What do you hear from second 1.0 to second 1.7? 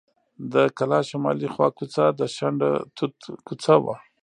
شمالي خوا